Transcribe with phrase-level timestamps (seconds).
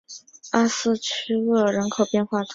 [0.49, 2.49] 阿斯屈厄人口变化图示